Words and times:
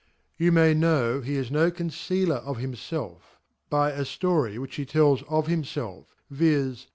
Tou 0.39 0.49
may 0.51 0.73
know 0.73 1.21
he 1.21 1.35
is 1.35 1.51
no 1.51 1.69
concealer 1.69 2.37
of 2.37 2.57
himfelf 2.57 3.19
y 3.19 3.37
by 3.69 3.91
aflory 3.91 4.57
which 4.57 4.77
he 4.77 4.83
tells 4.83 5.21
of 5.29 5.45
himfelf 5.45 6.07
viz. 6.27 6.87